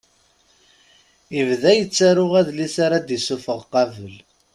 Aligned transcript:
Ibda 1.39 1.71
yettaru 1.77 2.25
adlis 2.39 2.75
ara 2.85 2.97
d-isuffeɣ 3.07 3.59
qabel. 3.71 4.13